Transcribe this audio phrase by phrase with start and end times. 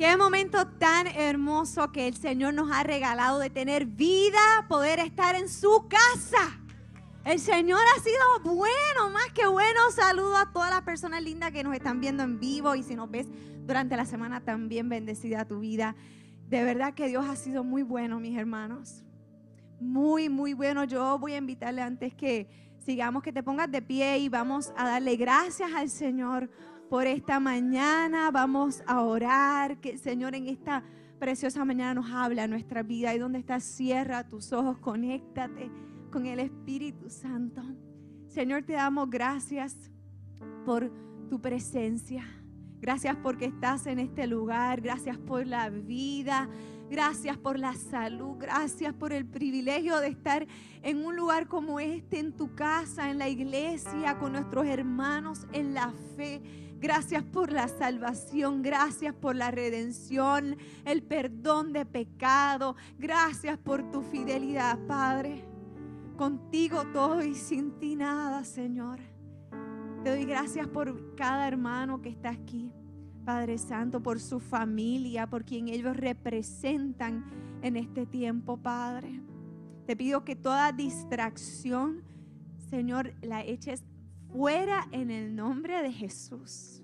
[0.00, 5.34] Qué momento tan hermoso que el Señor nos ha regalado de tener vida, poder estar
[5.34, 6.58] en su casa.
[7.26, 9.78] El Señor ha sido bueno, más que bueno.
[9.94, 13.10] Saludo a todas las personas lindas que nos están viendo en vivo y si nos
[13.10, 13.26] ves
[13.66, 15.94] durante la semana también bendecida tu vida.
[16.48, 19.04] De verdad que Dios ha sido muy bueno, mis hermanos.
[19.80, 20.84] Muy, muy bueno.
[20.84, 22.48] Yo voy a invitarle antes que
[22.78, 26.48] sigamos que te pongas de pie y vamos a darle gracias al Señor
[26.90, 28.30] por esta mañana.
[28.32, 29.78] Vamos a orar.
[29.78, 30.82] Que el Señor en esta
[31.20, 33.14] preciosa mañana nos habla nuestra vida.
[33.14, 35.70] Y donde estás, cierra tus ojos, conéctate
[36.10, 37.62] con el Espíritu Santo.
[38.26, 39.76] Señor, te damos gracias
[40.66, 40.92] por
[41.28, 42.24] tu presencia.
[42.80, 44.80] Gracias porque estás en este lugar.
[44.80, 46.48] Gracias por la vida.
[46.90, 48.36] Gracias por la salud.
[48.36, 50.44] Gracias por el privilegio de estar
[50.82, 55.72] en un lugar como este, en tu casa, en la iglesia, con nuestros hermanos en
[55.72, 56.42] la fe.
[56.80, 62.74] Gracias por la salvación, gracias por la redención, el perdón de pecado.
[62.98, 65.44] Gracias por tu fidelidad, Padre.
[66.16, 68.98] Contigo todo y sin ti nada, Señor.
[70.02, 72.72] Te doy gracias por cada hermano que está aquí.
[73.26, 77.24] Padre Santo, por su familia, por quien ellos representan
[77.60, 79.20] en este tiempo, Padre.
[79.86, 82.02] Te pido que toda distracción,
[82.70, 83.84] Señor, la eches
[84.32, 86.82] fuera en el nombre de Jesús.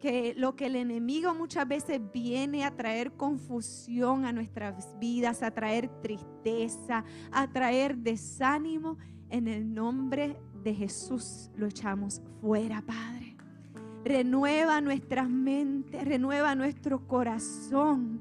[0.00, 5.50] Que lo que el enemigo muchas veces viene a traer confusión a nuestras vidas, a
[5.50, 8.98] traer tristeza, a traer desánimo,
[9.28, 13.36] en el nombre de Jesús lo echamos fuera, Padre.
[14.04, 18.20] Renueva nuestras mentes, renueva nuestro corazón,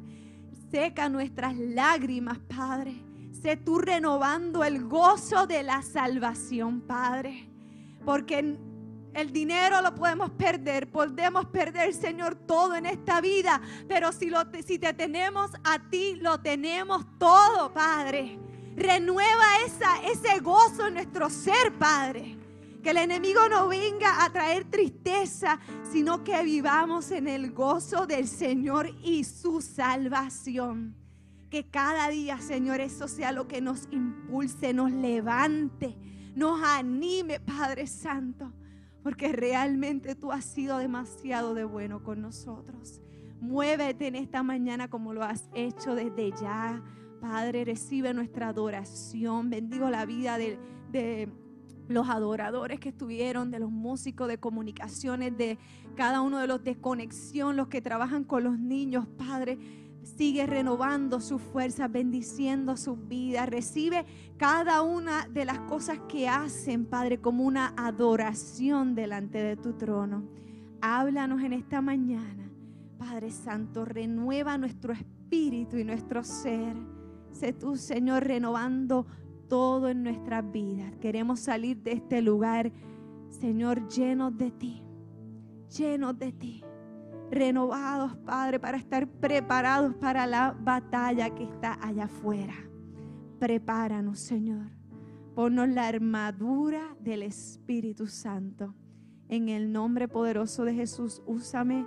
[0.71, 2.95] seca nuestras lágrimas, Padre.
[3.31, 7.54] Sé tú renovando el gozo de la salvación, Padre
[8.05, 8.57] porque
[9.15, 13.61] el dinero lo podemos perder, podemos perder, Señor, todo en esta vida.
[13.87, 18.37] Pero si, lo, si te tenemos a ti, lo tenemos todo, Padre.
[18.75, 22.37] Renueva esa, ese gozo en nuestro ser, Padre.
[22.83, 25.59] Que el enemigo no venga a traer tristeza,
[25.91, 30.93] sino que vivamos en el gozo del Señor y su salvación.
[31.49, 35.95] Que cada día, Señor, eso sea lo que nos impulse, nos levante
[36.35, 38.51] nos anime, Padre Santo,
[39.01, 43.01] porque realmente tú has sido demasiado de bueno con nosotros.
[43.39, 46.83] Muévete en esta mañana como lo has hecho desde ya.
[47.21, 49.49] Padre, recibe nuestra adoración.
[49.49, 50.59] Bendigo la vida de,
[50.91, 51.29] de
[51.87, 55.57] los adoradores que estuvieron, de los músicos de comunicaciones, de
[55.95, 59.57] cada uno de los de conexión, los que trabajan con los niños, Padre
[60.05, 63.45] sigue renovando su fuerza, bendiciendo su vida.
[63.45, 64.05] Recibe
[64.37, 70.23] cada una de las cosas que hacen, Padre, como una adoración delante de tu trono.
[70.81, 72.51] Háblanos en esta mañana.
[72.97, 76.75] Padre Santo, renueva nuestro espíritu y nuestro ser.
[77.31, 79.05] Sé tú, Señor, renovando
[79.49, 80.93] todo en nuestras vidas.
[81.01, 82.71] Queremos salir de este lugar,
[83.29, 84.81] Señor, llenos de ti,
[85.69, 86.63] llenos de ti
[87.31, 92.55] renovados, Padre, para estar preparados para la batalla que está allá afuera.
[93.39, 94.71] Prepáranos, Señor.
[95.35, 98.73] Ponnos la armadura del Espíritu Santo.
[99.27, 101.85] En el nombre poderoso de Jesús, úsame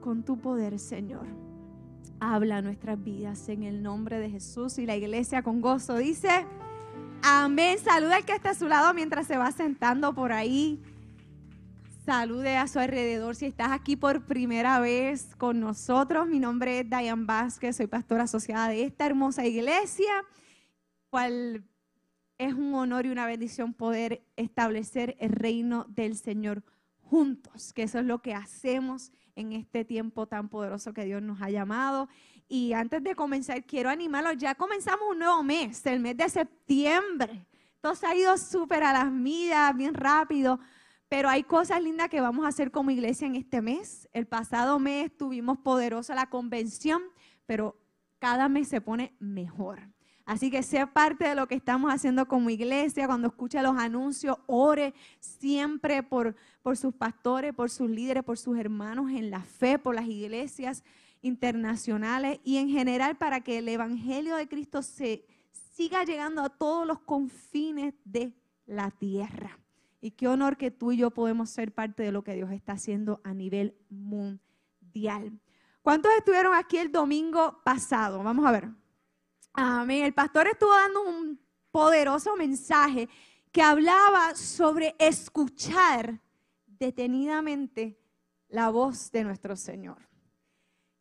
[0.00, 1.26] con tu poder, Señor.
[2.20, 6.46] Habla nuestras vidas en el nombre de Jesús y la iglesia con gozo dice,
[7.22, 7.78] amén.
[7.78, 10.80] Saluda al que está a su lado mientras se va sentando por ahí.
[12.06, 16.28] Salude a su alrededor si estás aquí por primera vez con nosotros.
[16.28, 20.24] Mi nombre es Diane Vázquez, soy pastora asociada de esta hermosa iglesia,
[21.10, 21.64] cual
[22.38, 26.62] es un honor y una bendición poder establecer el reino del Señor
[27.00, 31.42] juntos, que eso es lo que hacemos en este tiempo tan poderoso que Dios nos
[31.42, 32.08] ha llamado.
[32.46, 37.44] Y antes de comenzar, quiero animarlos, ya comenzamos un nuevo mes, el mes de septiembre.
[37.80, 40.60] Todo se ha ido súper a las millas, bien rápido.
[41.08, 44.08] Pero hay cosas lindas que vamos a hacer como iglesia en este mes.
[44.12, 47.02] El pasado mes tuvimos poderosa la convención,
[47.46, 47.76] pero
[48.18, 49.80] cada mes se pone mejor.
[50.24, 53.06] Así que sea parte de lo que estamos haciendo como iglesia.
[53.06, 58.58] Cuando escuche los anuncios, ore siempre por, por sus pastores, por sus líderes, por sus
[58.58, 60.82] hermanos en la fe, por las iglesias
[61.22, 66.86] internacionales y en general para que el Evangelio de Cristo se siga llegando a todos
[66.86, 68.32] los confines de
[68.66, 69.58] la tierra.
[70.06, 72.74] Y qué honor que tú y yo podemos ser parte de lo que Dios está
[72.74, 75.40] haciendo a nivel mundial.
[75.82, 78.22] ¿Cuántos estuvieron aquí el domingo pasado?
[78.22, 78.68] Vamos a ver.
[79.52, 80.04] Amén.
[80.04, 81.40] El pastor estuvo dando un
[81.72, 83.08] poderoso mensaje
[83.50, 86.20] que hablaba sobre escuchar
[86.68, 87.98] detenidamente
[88.46, 90.08] la voz de nuestro Señor.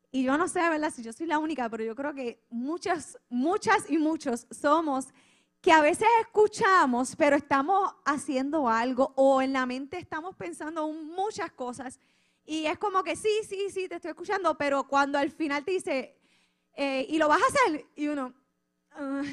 [0.10, 0.92] Y yo no sé, ¿verdad?
[0.92, 5.10] Si yo soy la única, pero yo creo que muchas, muchas y muchos somos
[5.66, 11.52] que a veces escuchamos, pero estamos haciendo algo o en la mente estamos pensando muchas
[11.52, 12.00] cosas.
[12.46, 15.72] Y es como que sí, sí, sí, te estoy escuchando, pero cuando al final te
[15.72, 16.16] dice,
[16.76, 17.86] eh, ¿y lo vas a hacer?
[17.96, 18.34] Y uno,
[18.98, 19.24] Ah,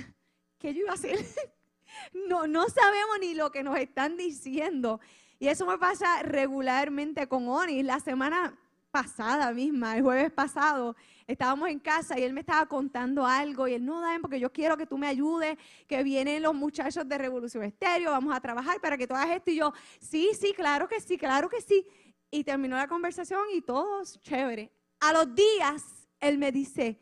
[0.58, 1.18] ¿qué yo iba a hacer?
[2.28, 5.00] no, no sabemos ni lo que nos están diciendo.
[5.38, 7.82] Y eso me pasa regularmente con Oni.
[7.82, 8.58] La semana
[8.90, 10.96] pasada misma, el jueves pasado,
[11.26, 14.52] estábamos en casa y él me estaba contando algo y él no, da porque yo
[14.52, 18.80] quiero que tú me ayudes, que vienen los muchachos de Revolución Estéreo, vamos a trabajar
[18.80, 19.50] para que tú hagas esto.
[19.50, 21.86] Y yo, sí, sí, claro que sí, claro que sí.
[22.30, 24.72] Y terminó la conversación y todo chévere.
[25.00, 26.98] A los días, él me dice,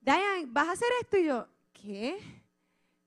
[0.00, 1.18] Diane, ¿vas a hacer esto?
[1.18, 2.18] Y yo, ¿qué?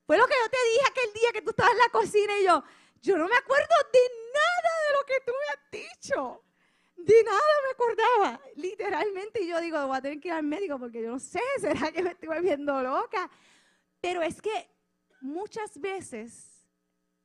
[0.06, 2.46] Fue lo que yo te dije aquel día que tú estabas en la cocina y
[2.46, 2.64] yo,
[3.02, 4.00] yo no me acuerdo de
[4.34, 6.44] nada de lo que tú me has dicho.
[7.06, 9.44] De nada me acordaba, literalmente.
[9.44, 11.92] Y yo digo, voy a tener que ir al médico porque yo no sé, será
[11.92, 13.30] que me estoy volviendo loca.
[14.00, 14.70] Pero es que
[15.22, 16.66] muchas veces,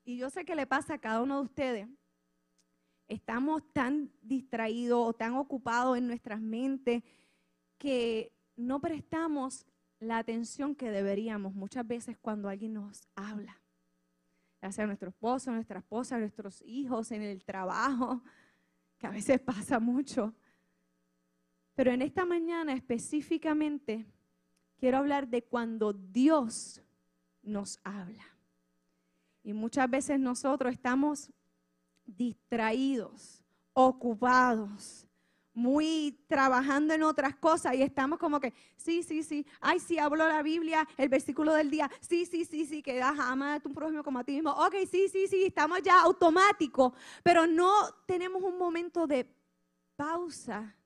[0.04, 1.88] y yo sé que le pasa a cada uno de ustedes,
[3.06, 7.02] estamos tan distraídos o tan ocupados en nuestras mentes
[7.78, 9.64] que no prestamos
[10.00, 13.60] la atención que deberíamos muchas veces cuando alguien nos habla,
[14.60, 18.22] ya sea nuestro esposo, nuestra esposa, nuestros hijos, en el trabajo,
[18.98, 20.34] que a veces pasa mucho.
[21.74, 24.06] Pero en esta mañana específicamente
[24.76, 26.82] quiero hablar de cuando Dios
[27.42, 28.24] nos habla.
[29.42, 31.30] Y muchas veces nosotros estamos
[32.04, 33.42] distraídos,
[33.72, 35.07] ocupados,
[35.58, 40.28] muy trabajando en otras cosas y estamos como que, sí, sí, sí, ay, sí, hablo
[40.28, 43.72] la Biblia, el versículo del día, sí, sí, sí, sí, que das ama a tu
[43.72, 46.92] prójimo como a ti mismo, ok, sí, sí, sí, estamos ya automáticos,
[47.24, 47.72] pero no
[48.06, 49.28] tenemos un momento de
[49.96, 50.76] pausa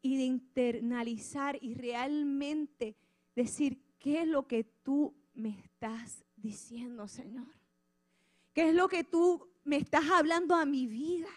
[0.00, 2.96] y de internalizar y realmente
[3.34, 7.48] decir, ¿qué es lo que tú me estás diciendo, Señor?
[8.54, 11.28] ¿Qué es lo que tú me estás hablando a mi vida?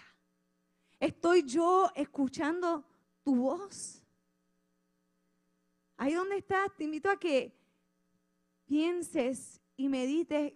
[1.00, 2.84] ¿Estoy yo escuchando
[3.24, 4.04] tu voz?
[5.96, 7.58] Ahí donde estás, te invito a que
[8.66, 10.54] pienses y medites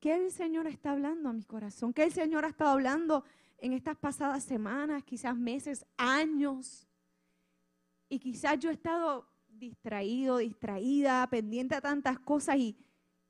[0.00, 3.24] qué el Señor está hablando a mi corazón, qué el Señor ha estado hablando
[3.58, 6.86] en estas pasadas semanas, quizás meses, años.
[8.10, 12.76] Y quizás yo he estado distraído, distraída, pendiente a tantas cosas y,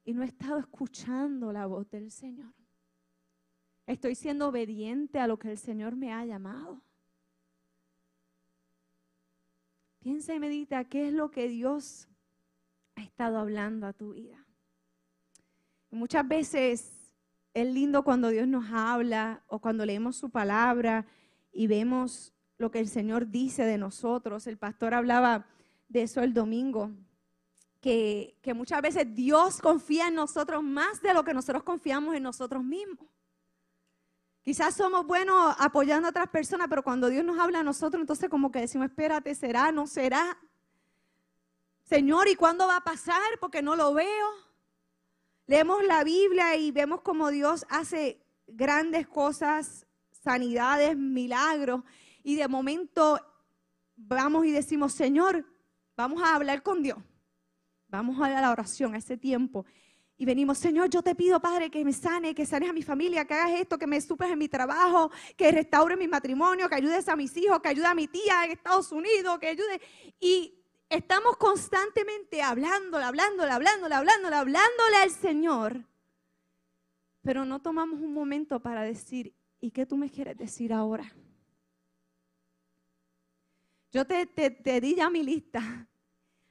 [0.04, 2.52] y no he estado escuchando la voz del Señor.
[3.86, 6.80] Estoy siendo obediente a lo que el Señor me ha llamado.
[9.98, 12.08] Piensa y medita qué es lo que Dios
[12.94, 14.44] ha estado hablando a tu vida.
[15.90, 17.12] muchas veces
[17.54, 21.06] es lindo cuando Dios nos habla o cuando leemos su palabra
[21.52, 24.46] y vemos lo que el Señor dice de nosotros.
[24.46, 25.46] El pastor hablaba
[25.88, 26.90] de eso el domingo,
[27.80, 32.24] que, que muchas veces Dios confía en nosotros más de lo que nosotros confiamos en
[32.24, 33.13] nosotros mismos.
[34.44, 38.28] Quizás somos buenos apoyando a otras personas, pero cuando Dios nos habla a nosotros, entonces
[38.28, 39.72] como que decimos, espérate, ¿será?
[39.72, 40.36] ¿No será?
[41.84, 43.22] Señor, ¿y cuándo va a pasar?
[43.40, 44.28] Porque no lo veo.
[45.46, 51.82] Leemos la Biblia y vemos como Dios hace grandes cosas, sanidades, milagros,
[52.22, 53.18] y de momento
[53.96, 55.46] vamos y decimos, Señor,
[55.96, 56.98] vamos a hablar con Dios.
[57.88, 59.64] Vamos a la oración, a ese tiempo.
[60.16, 63.24] Y venimos, Señor, yo te pido, Padre, que me sane, que sanes a mi familia,
[63.24, 67.08] que hagas esto, que me supes en mi trabajo, que restaures mi matrimonio, que ayudes
[67.08, 69.80] a mis hijos, que ayude a mi tía en Estados Unidos, que ayude.
[70.20, 75.84] Y estamos constantemente hablándole, hablándole, hablándole, hablándole, hablándole al Señor.
[77.22, 81.12] Pero no tomamos un momento para decir, ¿y qué tú me quieres decir ahora?
[83.90, 85.88] Yo te, te, te di ya mi lista.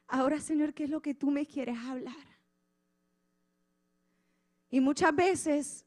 [0.08, 2.33] Ahora, Señor, ¿qué es lo que tú me quieres hablar?
[4.74, 5.86] Y muchas veces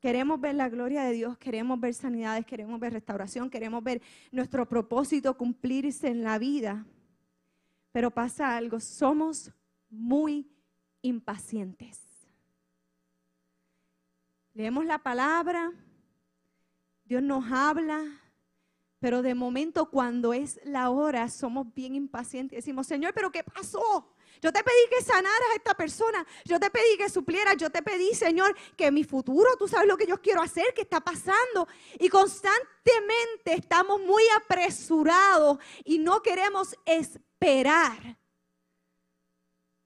[0.00, 4.66] queremos ver la gloria de Dios, queremos ver sanidades, queremos ver restauración, queremos ver nuestro
[4.66, 6.86] propósito cumplirse en la vida.
[7.92, 9.52] Pero pasa algo, somos
[9.90, 10.50] muy
[11.02, 12.00] impacientes.
[14.54, 15.70] Leemos la palabra,
[17.04, 18.02] Dios nos habla,
[19.00, 22.56] pero de momento cuando es la hora somos bien impacientes.
[22.56, 24.11] Decimos, Señor, pero ¿qué pasó?
[24.40, 26.26] Yo te pedí que sanaras a esta persona.
[26.44, 27.56] Yo te pedí que suplieras.
[27.56, 30.82] Yo te pedí, Señor, que mi futuro, tú sabes lo que yo quiero hacer, que
[30.82, 31.68] está pasando.
[31.98, 38.18] Y constantemente estamos muy apresurados y no queremos esperar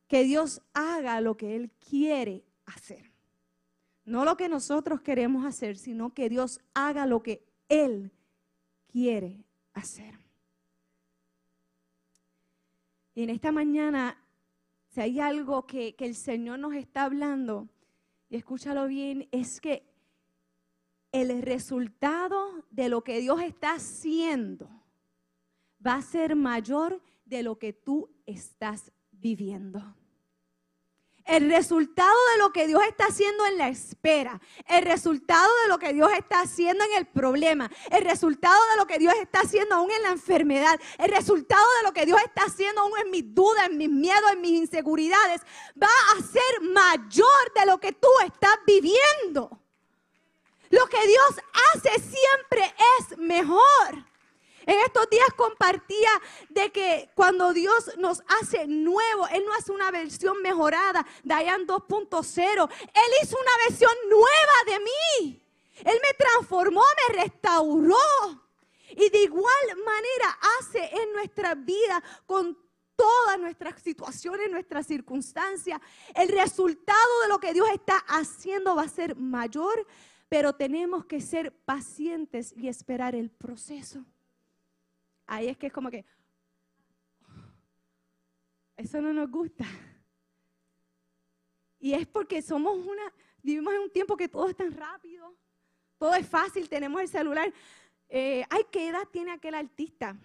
[0.08, 3.12] que Dios haga lo que Él quiere hacer.
[4.04, 8.12] No lo que nosotros queremos hacer, sino que Dios haga lo que Él
[8.86, 10.18] quiere hacer.
[13.14, 14.22] Y en esta mañana,
[14.96, 17.68] si hay algo que, que el Señor nos está hablando,
[18.30, 19.86] y escúchalo bien, es que
[21.12, 24.70] el resultado de lo que Dios está haciendo
[25.86, 29.94] va a ser mayor de lo que tú estás viviendo.
[31.26, 35.78] El resultado de lo que Dios está haciendo en la espera, el resultado de lo
[35.78, 39.74] que Dios está haciendo en el problema, el resultado de lo que Dios está haciendo
[39.74, 43.34] aún en la enfermedad, el resultado de lo que Dios está haciendo aún en mis
[43.34, 45.42] dudas, en mis miedos, en mis inseguridades,
[45.80, 49.60] va a ser mayor de lo que tú estás viviendo.
[50.70, 51.40] Lo que Dios
[51.74, 54.06] hace siempre es mejor.
[54.66, 56.10] En estos días compartía
[56.48, 62.70] de que cuando Dios nos hace nuevo, Él no hace una versión mejorada, Dayan 2.0.
[62.80, 65.42] Él hizo una versión nueva de mí.
[65.84, 67.96] Él me transformó, me restauró.
[68.90, 72.58] Y de igual manera hace en nuestra vida con
[72.96, 75.80] todas nuestras situaciones, nuestras circunstancias.
[76.12, 79.86] El resultado de lo que Dios está haciendo va a ser mayor,
[80.28, 84.04] pero tenemos que ser pacientes y esperar el proceso
[85.26, 86.04] ahí es que es como que,
[88.76, 89.64] eso no nos gusta.
[91.78, 95.34] Y es porque somos una, vivimos en un tiempo que todo es tan rápido,
[95.98, 97.52] todo es fácil, tenemos el celular.
[98.08, 100.16] Eh, ay, ¿qué edad tiene aquel artista?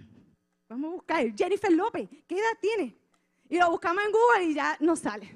[0.67, 2.97] Vamos a buscar, Jennifer López, ¿qué edad tiene?
[3.49, 5.29] Y lo buscamos en Google y ya nos sale.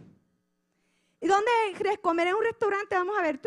[1.20, 1.52] ¿Y dónde
[2.02, 2.96] comer en un restaurante?
[2.96, 3.40] Vamos a ver,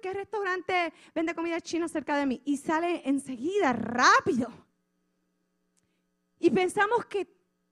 [0.00, 2.42] ¿qué restaurante vende comida china cerca de mí?
[2.44, 4.65] Y sale enseguida, rápido.
[6.38, 7.28] Y pensamos que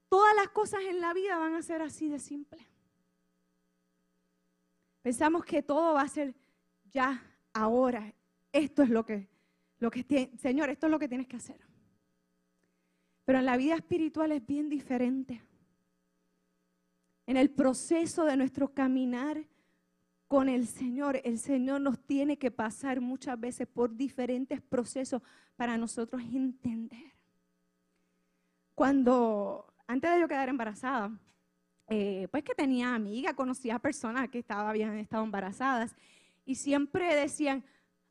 [0.09, 2.67] todas las cosas en la vida van a ser así de simple.
[5.03, 6.35] Pensamos que todo va a ser
[6.91, 8.15] ya, ahora.
[8.53, 9.29] Esto es lo que,
[9.79, 11.61] lo que Señor, esto es lo que tienes que hacer.
[13.25, 15.43] Pero en la vida espiritual es bien diferente.
[17.27, 19.47] En el proceso de nuestro caminar
[20.29, 25.23] con el Señor, el Señor nos tiene que pasar muchas veces por diferentes procesos
[25.57, 27.14] para nosotros entender
[28.75, 31.11] cuando, antes de yo quedar embarazada,
[31.87, 35.95] eh, pues que tenía amigas, conocía personas que estaba, habían estado embarazadas
[36.45, 37.65] y siempre decían,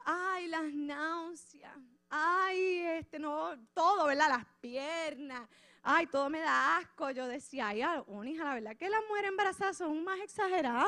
[0.06, 1.78] ay, las náuseas,
[2.10, 4.30] ay, este, no, todo, ¿verdad?
[4.30, 5.50] Las piernas,
[5.82, 7.10] ay, todo me da asco.
[7.12, 10.88] Yo decía, ay, una hija, la verdad que las mujeres embarazadas son más exageradas.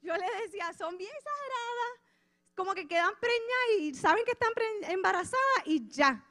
[0.00, 2.00] Yo le decía, son bien exageradas,
[2.54, 4.52] como que quedan preñas y saben que están
[4.82, 6.24] embarazadas y ya.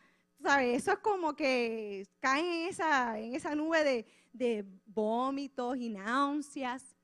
[0.44, 6.96] Eso es como que caen en esa, en esa nube de, de vómitos y náuseas.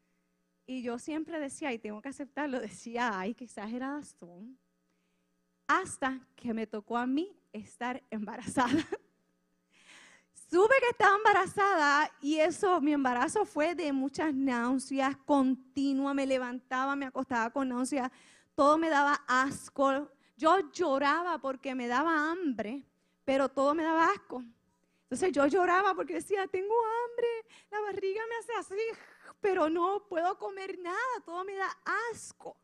[0.66, 4.58] Y yo siempre decía, y tengo que aceptarlo, decía, ay, qué exageradas son.
[5.68, 8.72] Hasta que me tocó a mí estar embarazada.
[10.50, 16.96] Supe que estaba embarazada y eso, mi embarazo fue de muchas náuseas continuas, me levantaba,
[16.96, 18.10] me acostaba con náuseas,
[18.56, 20.10] todo me daba asco.
[20.38, 22.86] Yo lloraba porque me daba hambre
[23.28, 24.42] pero todo me daba asco.
[25.04, 27.28] Entonces yo lloraba porque decía, tengo hambre,
[27.70, 28.82] la barriga me hace así,
[29.42, 31.70] pero no puedo comer nada, todo me da
[32.14, 32.56] asco.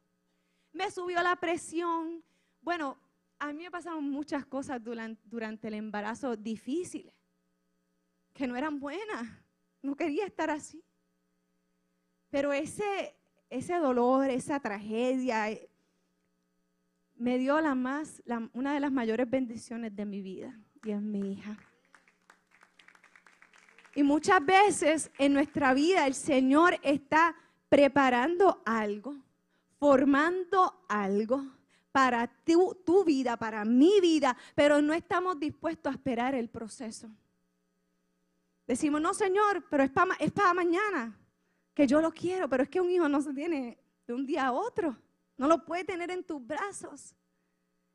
[0.72, 2.24] Me subió la presión.
[2.62, 2.98] Bueno,
[3.40, 7.14] a mí me pasaron muchas cosas durante, el embarazo difíciles,
[8.34, 9.28] que no eran buenas.
[9.82, 10.82] No quería estar así.
[12.30, 13.18] Pero ese,
[13.50, 15.50] ese dolor, esa tragedia,
[17.16, 18.22] me dio la más,
[18.54, 21.58] una de las mayores bendiciones de mi vida y es mi hija.
[23.96, 27.36] Y muchas veces en nuestra vida el Señor está
[27.70, 29.16] preparando algo,
[29.80, 31.44] formando algo
[31.92, 37.08] para tu, vida, para mi vida, pero no estamos dispuestos a esperar el proceso.
[38.66, 41.16] Decimos, no Señor, pero es para mañana,
[41.74, 43.78] que yo lo quiero, pero es que un hijo no se tiene
[44.08, 44.98] de un día a otro.
[45.38, 47.16] No lo puede tener en tus brazos.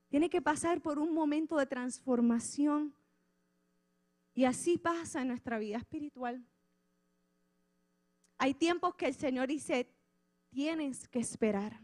[0.09, 2.95] Tiene que pasar por un momento de transformación.
[4.35, 6.45] Y así pasa en nuestra vida espiritual.
[8.41, 9.93] hay tiempos que el Señor dice,
[10.49, 11.81] tienes que esperar.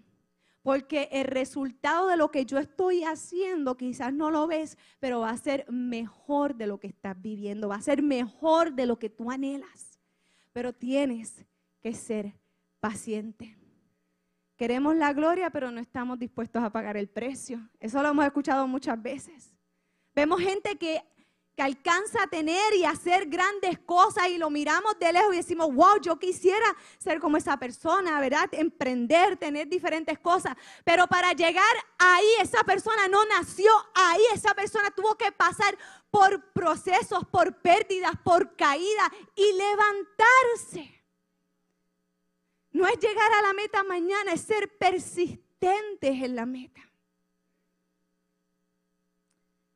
[0.63, 5.31] Porque el resultado de lo que yo estoy haciendo quizás no lo ves, pero va
[5.31, 9.11] a ser mejor de lo que estás viviendo, va a ser mejor de lo que
[9.11, 10.01] tú anhelas.
[10.53, 11.45] Pero tienes
[11.83, 12.33] que ser
[12.81, 13.59] paciente.
[14.57, 17.69] Queremos la gloria, pero no estamos dispuestos a pagar el precio.
[17.81, 19.53] Eso lo hemos escuchado muchas veces.
[20.15, 21.03] Vemos gente que
[21.57, 25.73] que alcanza a tener y hacer grandes cosas y lo miramos de lejos y decimos,
[25.73, 26.67] wow, yo quisiera
[26.99, 28.49] ser como esa persona, ¿verdad?
[28.53, 30.57] Emprender, tener diferentes cosas.
[30.83, 31.65] Pero para llegar
[31.99, 35.77] ahí, esa persona no nació ahí, esa persona tuvo que pasar
[36.11, 41.04] por procesos, por pérdidas, por caídas y levantarse.
[42.75, 46.81] No es llegar a la meta mañana, es ser persistentes en la meta.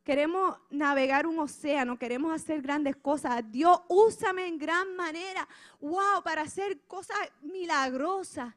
[0.02, 3.45] Queremos navegar un océano, queremos hacer grandes cosas.
[3.52, 5.47] Dios, úsame en gran manera.
[5.81, 8.52] Wow, para hacer cosas milagrosas.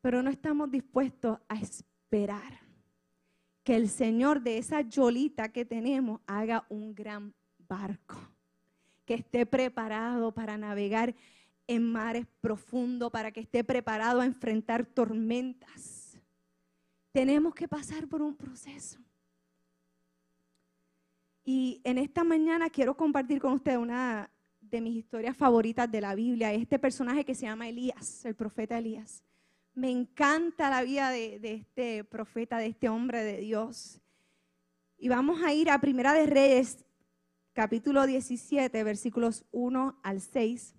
[0.00, 2.60] Pero no estamos dispuestos a esperar
[3.64, 8.14] que el Señor de esa yolita que tenemos haga un gran barco,
[9.04, 11.16] que esté preparado para navegar
[11.66, 16.18] en mares profundos, para que esté preparado a enfrentar tormentas.
[17.12, 19.00] Tenemos que pasar por un proceso.
[21.44, 24.30] Y en esta mañana quiero compartir con ustedes una
[24.60, 28.78] de mis historias favoritas de la Biblia, este personaje que se llama Elías, el profeta
[28.78, 29.22] Elías.
[29.74, 34.00] Me encanta la vida de, este profeta, de este hombre de Dios.
[34.98, 36.84] Y vamos a ir a Primera de Reyes,
[37.52, 40.74] capítulo 17, versículos 1 al 6.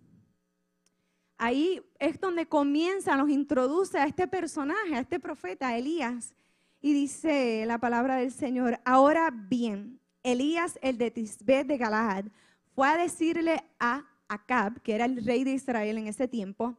[1.38, 6.34] Ahí es donde comienza, nos introduce a este personaje, a este profeta, Elías.
[6.82, 12.26] Y dice la palabra del Señor, ahora bien, Elías, el de Tisbé de Galaad,
[12.76, 16.76] fue a decirle a Acab, que era el rey de Israel en ese tiempo,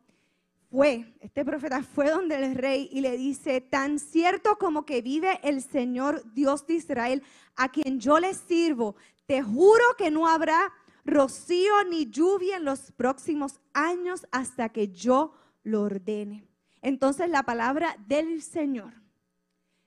[0.70, 5.40] fue, este profeta fue donde el rey y le dice, tan cierto como que vive
[5.42, 7.22] el Señor Dios de Israel,
[7.56, 8.94] a quien yo le sirvo,
[9.26, 10.72] te juro que no habrá
[11.08, 15.32] rocío ni lluvia en los próximos años hasta que yo
[15.64, 16.46] lo ordene.
[16.82, 18.92] Entonces la palabra del Señor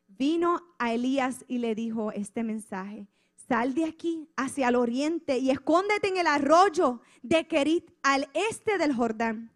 [0.08, 3.08] vino a Elías y le dijo este mensaje.
[3.48, 8.78] Sal de aquí hacia el oriente y escóndete en el arroyo de Kerit al este
[8.78, 9.52] del Jordán.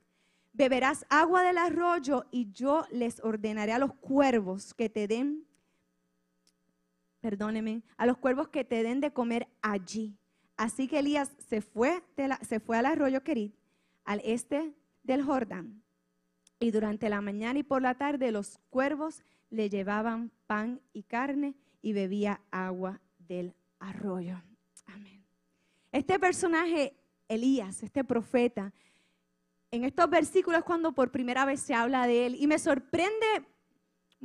[0.53, 5.45] Beberás agua del arroyo y yo les ordenaré a los cuervos que te den,
[7.19, 10.17] perdóneme, a los cuervos que te den de comer allí.
[10.57, 12.01] Así que Elías se fue,
[12.41, 13.55] se fue al arroyo Kerit,
[14.05, 15.83] al este del Jordán.
[16.59, 21.55] Y durante la mañana y por la tarde los cuervos le llevaban pan y carne
[21.81, 24.41] y bebía agua del arroyo.
[24.85, 25.23] Amén.
[25.91, 26.95] Este personaje,
[27.27, 28.73] Elías, este profeta,
[29.71, 33.45] en estos versículos cuando por primera vez se habla de él y me sorprende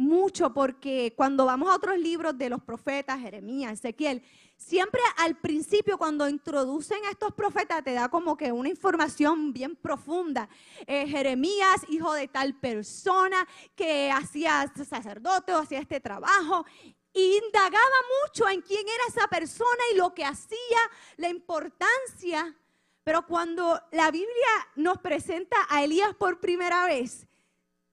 [0.00, 4.22] mucho porque cuando vamos a otros libros de los profetas, Jeremías, Ezequiel,
[4.56, 9.76] siempre al principio cuando introducen a estos profetas te da como que una información bien
[9.76, 10.48] profunda.
[10.86, 16.64] Eh, Jeremías, hijo de tal persona que hacía sacerdote o hacía este trabajo
[17.12, 20.78] indagaba mucho en quién era esa persona y lo que hacía,
[21.18, 22.56] la importancia.
[23.04, 27.26] Pero cuando la Biblia nos presenta a Elías por primera vez,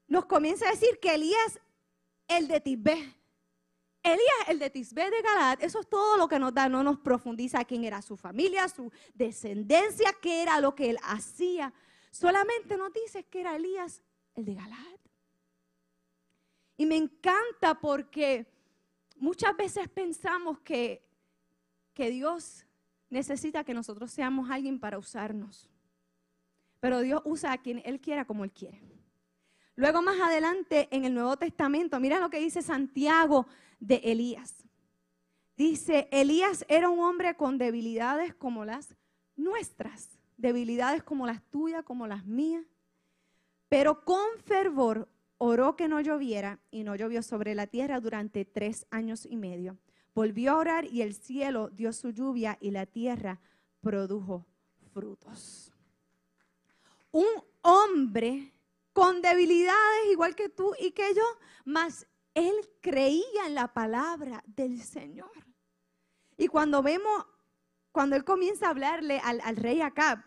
[0.08, 1.60] nos comienza a decir que Elías,
[2.28, 3.16] el de Tisbé,
[4.04, 7.00] Elías, el de Tisbé de Galad, eso es todo lo que nos da, no nos
[7.00, 11.74] profundiza quién era su familia, su descendencia, qué era lo que él hacía.
[12.12, 14.02] Solamente nos dice que era Elías,
[14.36, 15.00] el de Galad.
[16.78, 18.46] Y me encanta porque
[19.18, 21.04] muchas veces pensamos que,
[21.94, 22.66] que Dios
[23.10, 25.70] necesita que nosotros seamos alguien para usarnos.
[26.80, 28.82] Pero Dios usa a quien Él quiera como Él quiere.
[29.78, 33.46] Luego más adelante en el Nuevo Testamento, mira lo que dice Santiago
[33.80, 34.66] de Elías.
[35.56, 38.96] Dice, Elías era un hombre con debilidades como las
[39.36, 42.66] nuestras, debilidades como las tuyas, como las mías,
[43.70, 48.88] pero con fervor oró que no lloviera y no llovió sobre la tierra durante tres
[48.90, 49.78] años y medio.
[50.16, 53.40] Volvió a orar y el cielo dio su lluvia y la tierra
[53.82, 54.48] produjo
[54.92, 55.72] frutos.
[57.12, 57.28] Un
[57.62, 58.57] hombre
[58.98, 61.22] con debilidades igual que tú y que yo,
[61.66, 65.30] mas él creía en la palabra del Señor.
[66.36, 67.28] Y cuando vemos,
[67.92, 70.26] cuando él comienza a hablarle al, al rey Acab,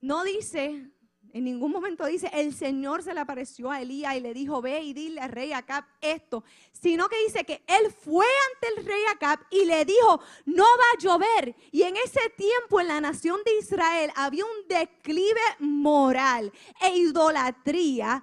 [0.00, 0.91] no dice,
[1.34, 4.82] En ningún momento dice, el Señor se le apareció a Elías y le dijo, ve
[4.82, 6.44] y dile al rey Acab esto.
[6.72, 10.84] Sino que dice que él fue ante el rey Acab y le dijo, no va
[10.94, 11.56] a llover.
[11.70, 18.22] Y en ese tiempo en la nación de Israel había un declive moral e idolatría.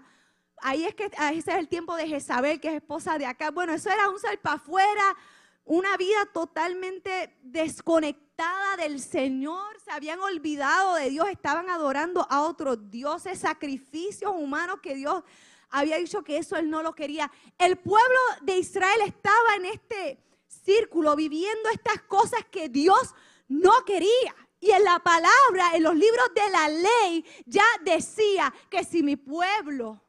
[0.61, 3.55] Ahí es que ese es el tiempo de Jezabel, que es esposa de Acab.
[3.55, 5.17] Bueno, eso era un salpa afuera
[5.65, 8.28] una vida totalmente desconectada
[8.77, 14.95] del Señor, se habían olvidado de Dios, estaban adorando a otros dioses, sacrificios humanos que
[14.95, 15.23] Dios
[15.69, 17.29] había dicho que eso él no lo quería.
[17.57, 23.13] El pueblo de Israel estaba en este círculo viviendo estas cosas que Dios
[23.47, 24.35] no quería.
[24.61, 29.15] Y en la palabra, en los libros de la ley, ya decía que si mi
[29.15, 30.01] pueblo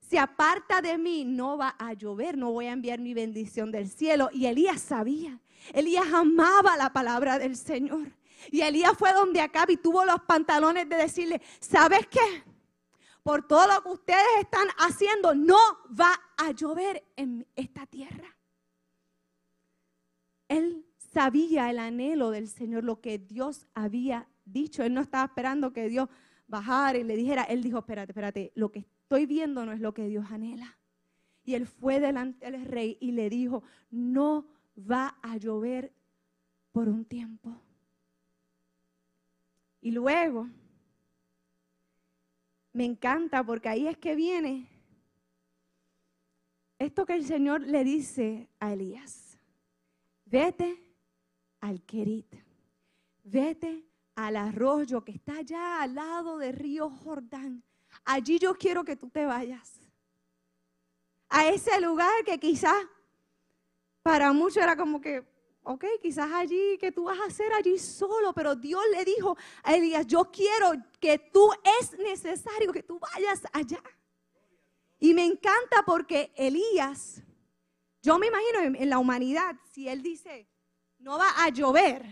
[0.00, 3.88] se aparta de mí, no va a llover, no voy a enviar mi bendición del
[3.88, 4.28] cielo.
[4.32, 5.40] Y Elías sabía,
[5.72, 8.12] Elías amaba la palabra del Señor.
[8.50, 12.42] Y Elías fue donde Acab y tuvo los pantalones de decirle, ¿sabes qué?
[13.22, 15.58] Por todo lo que ustedes están haciendo, no
[15.98, 18.36] va a llover en esta tierra.
[20.48, 24.82] Él sabía el anhelo del Señor, lo que Dios había dicho.
[24.82, 26.08] Él no estaba esperando que Dios
[26.46, 27.44] bajara y le dijera.
[27.44, 30.78] Él dijo, espérate, espérate, lo que estoy viendo no es lo que Dios anhela.
[31.44, 35.92] Y él fue delante del rey y le dijo, no va a llover
[36.72, 37.60] por un tiempo.
[39.80, 40.48] Y luego,
[42.72, 44.68] me encanta porque ahí es que viene
[46.78, 49.38] esto que el Señor le dice a Elías.
[50.24, 50.82] Vete
[51.60, 52.36] al Querit,
[53.24, 57.64] vete al arroyo que está allá al lado del río Jordán
[58.04, 59.78] allí yo quiero que tú te vayas.
[61.28, 62.74] A ese lugar que quizás
[64.10, 65.24] para muchos era como que,
[65.62, 69.76] ok, quizás allí, que tú vas a hacer allí solo, pero Dios le dijo a
[69.76, 73.80] Elías, yo quiero que tú es necesario que tú vayas allá.
[74.98, 77.22] Y me encanta porque Elías,
[78.02, 80.48] yo me imagino en, la humanidad, si él dice,
[80.98, 82.04] no va a llover,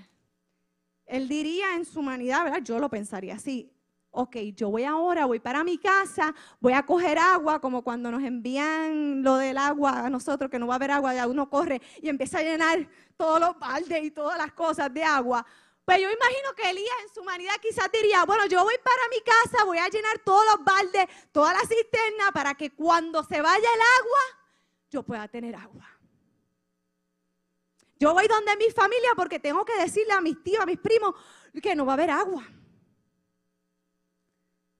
[1.04, 2.62] él diría en su humanidad, ¿verdad?
[2.62, 3.72] Yo lo pensaría así
[4.20, 8.24] ok, yo voy ahora, voy para mi casa, voy a coger agua, como cuando nos
[8.24, 11.80] envían lo del agua a nosotros, que no va a haber agua, ya uno corre
[12.02, 15.46] y empieza a llenar todos los baldes y todas las cosas de agua.
[15.84, 19.20] Pues yo imagino que Elías en su humanidad quizás diría, bueno, yo voy para mi
[19.20, 23.68] casa, voy a llenar todos los baldes, toda la cisterna, para que cuando se vaya
[23.72, 24.42] el agua,
[24.90, 25.86] yo pueda tener agua.
[28.00, 31.14] Yo voy donde mi familia porque tengo que decirle a mis tíos, a mis primos,
[31.62, 32.44] que no va a haber agua.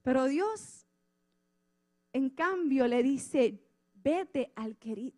[0.01, 0.87] Pero Dios,
[2.13, 3.61] en cambio, le dice,
[3.93, 5.15] vete al Querit.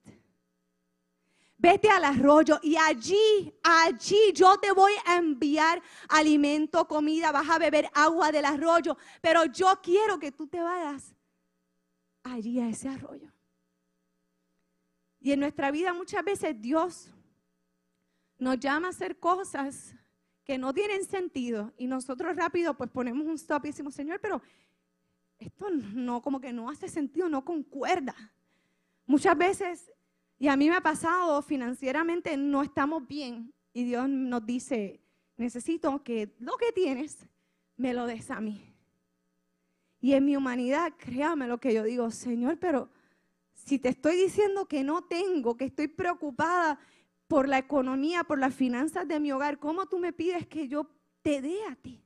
[1.58, 7.60] Vete al arroyo y allí, allí yo te voy a enviar alimento, comida, vas a
[7.60, 11.15] beber agua del arroyo, pero yo quiero que tú te vayas
[12.24, 13.32] allí a ese arroyo.
[15.20, 17.12] Y en nuestra vida muchas veces Dios
[18.39, 19.94] nos llama a hacer cosas
[20.44, 24.41] que no tienen sentido y nosotros rápido pues ponemos un stop y decimos, Señor, pero
[25.46, 28.16] esto no, como que no hace sentido, no concuerda.
[29.06, 29.92] Muchas veces,
[30.38, 35.02] y a mí me ha pasado, financieramente no estamos bien y Dios nos dice,
[35.38, 37.28] necesito que lo que tienes
[37.78, 38.74] me lo des a mí.
[40.00, 42.90] Y en mi humanidad, créame lo que yo digo, Señor, pero
[43.54, 46.80] si te estoy diciendo que no tengo, que estoy preocupada
[47.28, 50.90] por la economía, por las finanzas de mi hogar, ¿cómo tú me pides que yo
[51.22, 52.04] te dé a ti?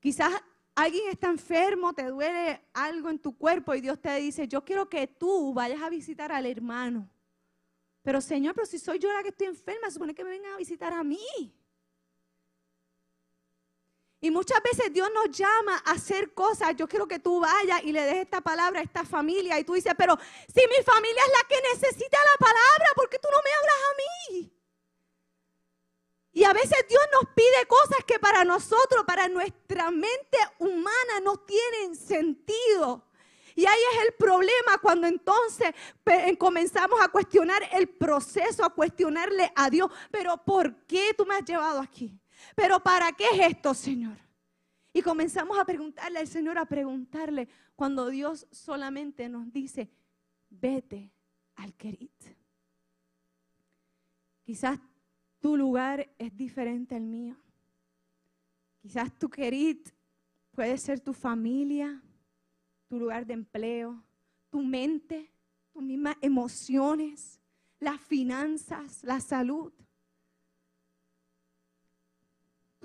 [0.00, 0.32] Quizás
[0.76, 4.88] alguien está enfermo, te duele algo en tu cuerpo y Dios te dice, yo quiero
[4.88, 7.10] que tú vayas a visitar al hermano.
[8.02, 10.58] Pero Señor, pero si soy yo la que estoy enferma, supone que me vengan a
[10.58, 11.18] visitar a mí.
[14.20, 16.74] Y muchas veces Dios nos llama a hacer cosas.
[16.76, 19.58] Yo quiero que tú vayas y le des esta palabra a esta familia.
[19.58, 23.18] Y tú dices, pero si mi familia es la que necesita la palabra, ¿por qué
[23.18, 24.55] tú no me hablas a mí?
[26.36, 31.38] Y a veces Dios nos pide cosas que para nosotros, para nuestra mente humana, no
[31.38, 33.06] tienen sentido.
[33.54, 35.74] Y ahí es el problema cuando entonces
[36.38, 39.90] comenzamos a cuestionar el proceso, a cuestionarle a Dios.
[40.10, 42.20] Pero ¿por qué tú me has llevado aquí?
[42.54, 44.18] ¿Pero para qué es esto, Señor?
[44.92, 49.90] Y comenzamos a preguntarle al Señor, a preguntarle cuando Dios solamente nos dice,
[50.50, 51.10] vete
[51.54, 52.12] al querit.
[54.44, 54.78] Quizás
[55.40, 57.36] tu lugar es diferente al mío.
[58.80, 59.90] Quizás tu querit
[60.52, 62.02] puede ser tu familia,
[62.88, 64.02] tu lugar de empleo,
[64.50, 65.30] tu mente,
[65.72, 67.40] tus mismas emociones,
[67.78, 69.72] las finanzas, la salud.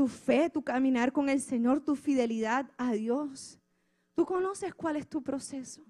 [0.01, 3.59] tu fe, tu caminar con el Señor, tu fidelidad a Dios.
[4.15, 5.85] Tú conoces cuál es tu proceso.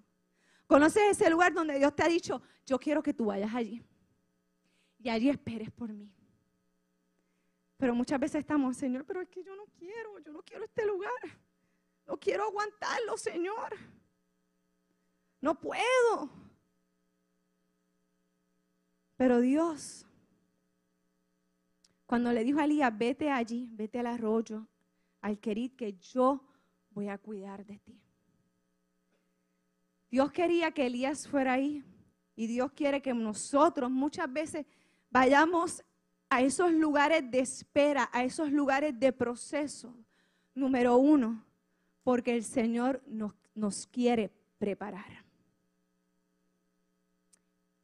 [0.67, 3.82] Conoces ese lugar donde Dios te ha dicho, yo quiero que tú vayas allí.
[5.00, 6.12] Y allí esperes por mí.
[7.82, 10.86] Pero muchas veces estamos, Señor, pero es que yo no quiero, yo no quiero este
[10.86, 11.12] lugar.
[12.06, 13.76] No quiero aguantarlo, Señor.
[15.41, 16.30] No puedo.
[19.17, 20.06] Pero Dios,
[22.06, 24.67] cuando le dijo a Elías, vete allí, vete al arroyo,
[25.20, 26.48] al querid, que yo
[26.91, 28.00] voy a cuidar de ti.
[30.12, 31.84] Dios quería que Elías fuera ahí
[32.36, 34.67] y Dios quiere que nosotros muchas veces
[35.10, 35.84] vayamos
[36.32, 39.94] a esos lugares de espera, a esos lugares de proceso.
[40.56, 41.46] Número uno,
[42.04, 45.26] porque el Señor nos, nos quiere preparar.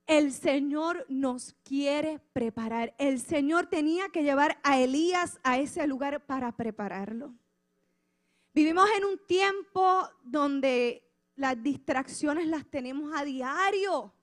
[0.06, 2.96] El Señor nos quiere preparar.
[2.98, 7.36] El Señor tenía que llevar a Elías a ese lugar para prepararlo.
[8.54, 11.04] Vivimos en un tiempo donde
[11.36, 14.14] las distracciones las tenemos a diario.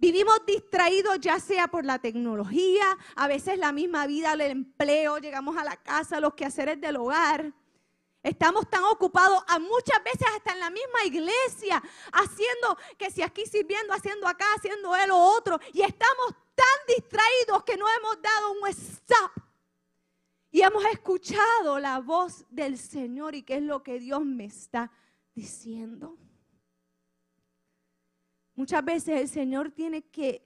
[0.00, 5.56] Vivimos distraídos ya sea por la tecnología, a veces la misma vida, el empleo, llegamos
[5.56, 7.52] a la casa, los quehaceres del hogar.
[8.22, 11.82] Estamos tan ocupados, a muchas veces hasta en la misma iglesia,
[12.12, 15.58] haciendo que si aquí sirviendo, haciendo acá, haciendo él o otro.
[15.72, 19.32] Y estamos tan distraídos que no hemos dado un stop.
[20.50, 24.92] Y hemos escuchado la voz del Señor y qué es lo que Dios me está
[25.34, 26.16] diciendo.
[28.58, 30.44] Muchas veces el Señor tiene que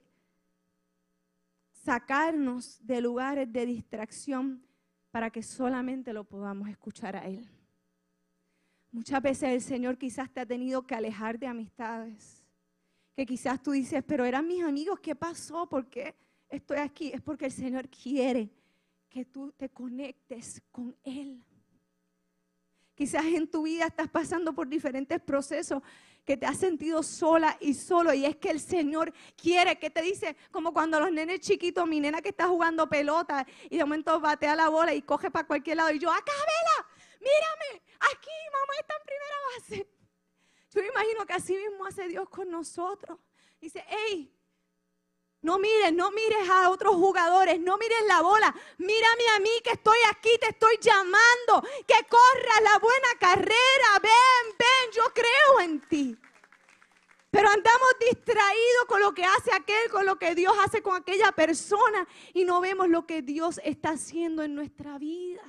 [1.71, 4.63] sacarnos de lugares de distracción
[5.09, 7.49] para que solamente lo podamos escuchar a Él.
[8.91, 12.45] Muchas veces el Señor quizás te ha tenido que alejar de amistades,
[13.15, 15.67] que quizás tú dices, pero eran mis amigos, ¿qué pasó?
[15.67, 16.13] ¿Por qué
[16.49, 17.11] estoy aquí?
[17.11, 18.51] Es porque el Señor quiere
[19.09, 21.43] que tú te conectes con Él.
[22.93, 25.81] Quizás en tu vida estás pasando por diferentes procesos
[26.25, 28.13] que te has sentido sola y solo.
[28.13, 31.99] Y es que el Señor quiere que te dice, como cuando los nenes chiquitos, mi
[31.99, 35.77] nena que está jugando pelota y de momento batea la bola y coge para cualquier
[35.77, 35.91] lado.
[35.91, 39.87] Y yo, acá, vela, mírame, aquí, mamá está en primera base.
[40.73, 43.19] Yo me imagino que así mismo hace Dios con nosotros.
[43.59, 44.33] Dice, hey,
[45.43, 48.55] no mires, no mires a otros jugadores, no mires la bola.
[48.77, 51.61] Mírame a mí que estoy aquí, te estoy llamando.
[51.85, 53.99] Que corra la buena carrera.
[54.01, 56.17] Ven, ven, yo creo en ti.
[57.29, 61.33] Pero andamos distraídos con lo que hace aquel, con lo que Dios hace con aquella
[61.33, 65.43] persona y no vemos lo que Dios está haciendo en nuestra vida.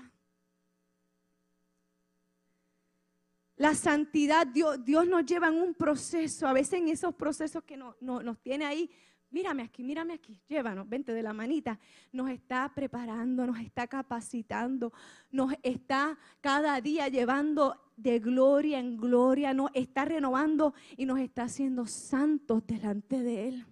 [3.57, 7.77] La santidad, Dios, Dios nos lleva en un proceso, a veces en esos procesos que
[7.77, 8.91] nos tiene ahí
[9.35, 11.79] mírame aquí, mírame aquí, llévanos, vente de la manita.
[12.13, 14.93] Nos está preparando, nos está capacitando,
[15.33, 21.43] nos está cada día llevando de gloria en gloria, nos está renovando y nos está
[21.43, 23.67] haciendo santos delante de Él.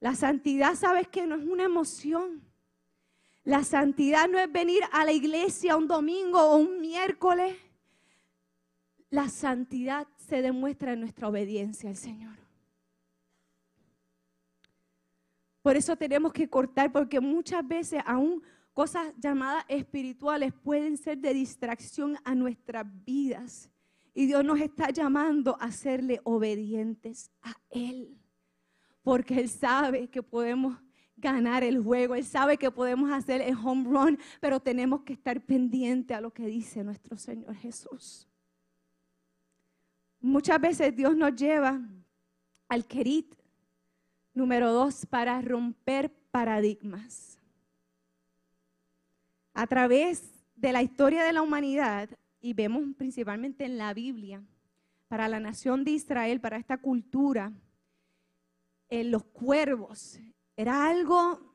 [0.00, 2.42] La santidad, sabes que no es una emoción.
[3.44, 7.56] La santidad no es venir a la iglesia un domingo o un miércoles.
[9.08, 12.49] La santidad se demuestra en nuestra obediencia al Señor.
[15.62, 18.42] Por eso tenemos que cortar, porque muchas veces aún
[18.72, 23.70] cosas llamadas espirituales pueden ser de distracción a nuestras vidas.
[24.14, 28.18] Y Dios nos está llamando a serle obedientes a Él.
[29.02, 30.78] Porque Él sabe que podemos
[31.16, 35.44] ganar el juego, Él sabe que podemos hacer el home run, pero tenemos que estar
[35.44, 38.26] pendientes a lo que dice nuestro Señor Jesús.
[40.20, 41.80] Muchas veces Dios nos lleva
[42.68, 43.34] al querit,
[44.32, 47.38] Número dos, para romper paradigmas.
[49.52, 52.08] A través de la historia de la humanidad,
[52.40, 54.42] y vemos principalmente en la Biblia,
[55.08, 57.52] para la nación de Israel, para esta cultura,
[58.88, 60.18] en los cuervos,
[60.56, 61.54] era algo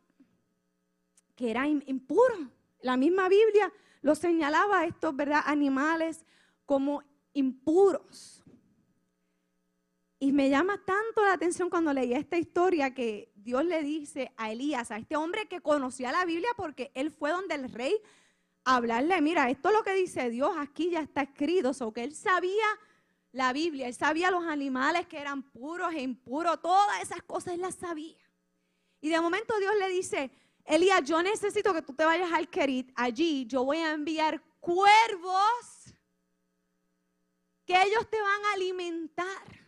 [1.36, 2.50] que era impuro.
[2.82, 5.42] La misma Biblia lo señalaba a estos ¿verdad?
[5.46, 6.26] animales
[6.66, 8.45] como impuros.
[10.26, 14.52] Y me llama tanto la atención cuando leí esta historia que Dios le dice a
[14.52, 17.96] Elías, a este hombre que conocía la Biblia porque él fue donde el rey
[18.64, 22.04] a hablarle, mira, esto es lo que dice Dios, aquí ya está escrito, o que
[22.04, 22.66] él sabía
[23.34, 27.62] la Biblia, él sabía los animales que eran puros e impuros, todas esas cosas él
[27.62, 28.18] las sabía.
[29.02, 30.32] Y de momento Dios le dice,
[30.64, 35.94] Elías, yo necesito que tú te vayas al Kerit, allí yo voy a enviar cuervos
[37.64, 39.65] que ellos te van a alimentar.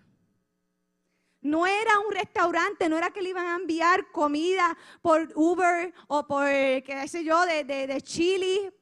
[1.41, 6.26] No era un restaurante, no era que le iban a enviar comida por Uber o
[6.26, 8.73] por, qué sé yo, de, de, Chile.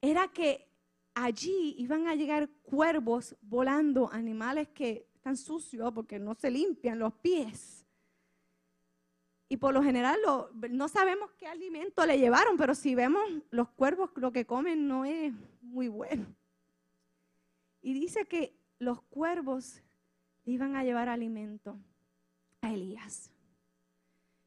[0.00, 0.66] Era que
[1.14, 7.12] allí iban a llegar cuervos volando, animales que están sucios porque no se limpian los
[7.14, 7.86] pies.
[9.48, 10.18] Y por lo general
[10.70, 15.04] no sabemos qué alimento le llevaron, pero si vemos los cuervos lo que comen no
[15.04, 16.26] es muy bueno.
[17.82, 19.82] Y dice que los cuervos
[20.44, 21.78] iban a llevar alimento
[22.60, 23.30] a Elías.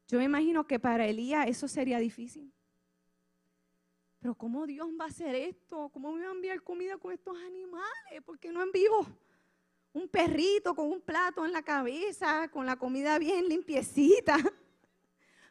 [0.08, 2.52] Yo me imagino que para Elías eso sería difícil.
[4.20, 5.90] Pero ¿cómo Dios va a hacer esto?
[5.90, 8.22] ¿Cómo me va a enviar comida con estos animales?
[8.24, 9.06] ¿Por qué no envío
[9.92, 14.36] un perrito con un plato en la cabeza, con la comida bien limpiecita?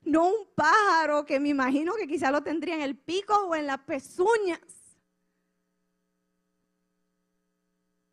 [0.03, 3.67] No un pájaro que me imagino que quizá lo tendría en el pico o en
[3.67, 4.86] las pezuñas.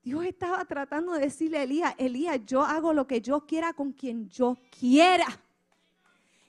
[0.04, 3.92] Dios estaba tratando de decirle a Elías, Elías, yo hago lo que yo quiera con
[3.92, 5.26] quien yo quiera.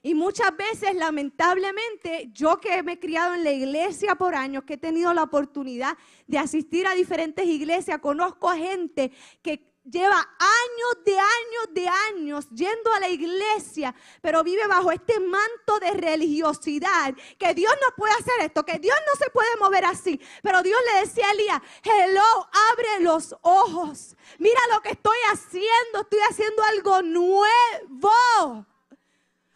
[0.03, 4.73] Y muchas veces, lamentablemente, yo que me he criado en la iglesia por años, que
[4.73, 11.05] he tenido la oportunidad de asistir a diferentes iglesias, conozco a gente que lleva años
[11.05, 17.13] de años de años yendo a la iglesia, pero vive bajo este manto de religiosidad,
[17.37, 20.19] que Dios no puede hacer esto, que Dios no se puede mover así.
[20.41, 26.01] Pero Dios le decía a Elías, hello, abre los ojos, mira lo que estoy haciendo,
[26.01, 28.65] estoy haciendo algo nuevo.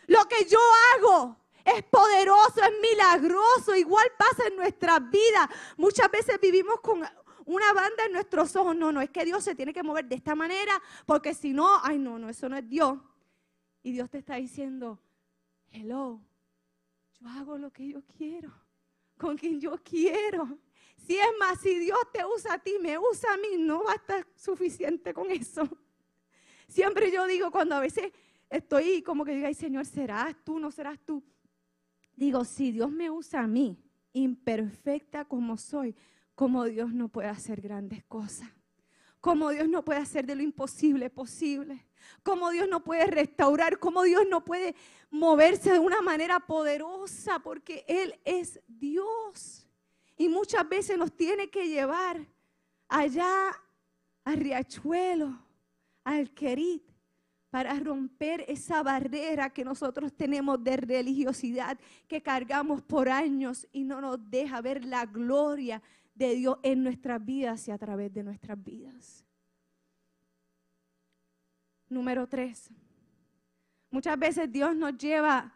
[0.08, 0.60] Lo que yo
[0.96, 3.76] hago es poderoso, es milagroso.
[3.76, 5.48] Igual pasa en nuestras vidas.
[5.78, 7.08] Muchas veces vivimos con
[7.50, 8.76] una banda en nuestros ojos.
[8.76, 11.68] No, no, es que Dios se tiene que mover de esta manera porque si no,
[11.84, 13.00] ay, no, no, eso no es Dios.
[13.82, 15.00] Y Dios te está diciendo,
[15.72, 16.22] hello,
[17.20, 18.54] yo hago lo que yo quiero,
[19.18, 20.60] con quien yo quiero.
[20.96, 23.94] Si es más, si Dios te usa a ti, me usa a mí, no va
[23.94, 25.68] a estar suficiente con eso.
[26.68, 28.12] Siempre yo digo cuando a veces
[28.48, 30.60] estoy como que diga, ay Señor, ¿serás tú?
[30.60, 31.24] ¿No serás tú?
[32.16, 33.76] Digo, si Dios me usa a mí,
[34.14, 35.96] imperfecta como soy,
[36.40, 38.48] como Dios no puede hacer grandes cosas.
[39.20, 41.86] Como Dios no puede hacer de lo imposible posible.
[42.24, 43.78] Como Dios no puede restaurar.
[43.78, 44.74] Como Dios no puede
[45.12, 47.40] moverse de una manera poderosa.
[47.40, 49.68] Porque Él es Dios.
[50.16, 52.26] Y muchas veces nos tiene que llevar
[52.88, 53.50] allá
[54.24, 55.38] a Riachuelo,
[56.06, 56.90] al Querit,
[57.50, 64.00] para romper esa barrera que nosotros tenemos de religiosidad que cargamos por años y no
[64.00, 65.82] nos deja ver la gloria
[66.20, 69.26] de Dios en nuestras vidas y a través de nuestras vidas.
[71.88, 72.70] Número tres.
[73.90, 75.52] Muchas veces Dios nos lleva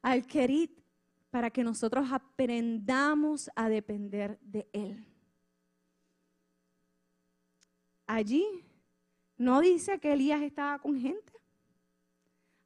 [0.00, 0.80] al querit
[1.30, 5.06] para que nosotros aprendamos a depender de Él.
[8.06, 8.64] Allí
[9.36, 11.34] no dice que Elías estaba con gente.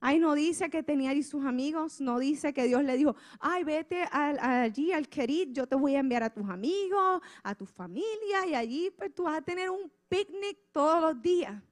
[0.03, 3.65] Ahí no dice que tenía allí sus amigos, no dice que Dios le dijo, ay,
[3.65, 8.47] vete allí al Kerit, yo te voy a enviar a tus amigos, a tu familia,
[8.49, 11.63] y allí pues tú vas a tener un picnic todos los días.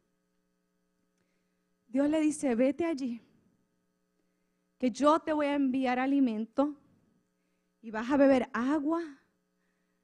[1.86, 3.18] Dios le dice, vete allí,
[4.76, 6.76] que yo te voy a enviar alimento
[7.80, 9.02] y vas a beber agua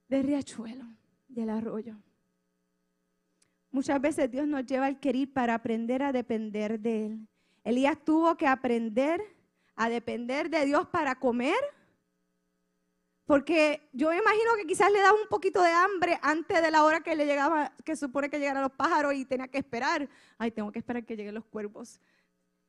[0.08, 0.86] de riachuelo,
[1.28, 1.96] del arroyo.
[3.70, 7.28] Muchas veces Dios nos lleva al querir para aprender a depender de Él.
[7.64, 9.20] Elías tuvo que aprender
[9.74, 11.58] a depender de Dios para comer.
[13.24, 17.00] Porque yo imagino que quizás le daba un poquito de hambre antes de la hora
[17.00, 20.06] que le llegaba, que supone que llegaran los pájaros y tenía que esperar.
[20.36, 22.02] Ay, tengo que esperar que lleguen los cuervos.